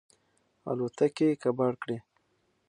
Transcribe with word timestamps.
الوتکې 0.69 1.25
یې 1.31 1.39
کباړ 1.43 1.73
کړې. 1.81 1.97